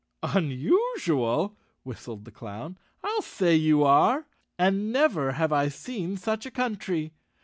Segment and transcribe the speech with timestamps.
[0.23, 2.75] "Unusual," whistled the Clown.
[3.03, 4.21] "I'll say you are
[4.57, 7.13] I And never have I seen such a country.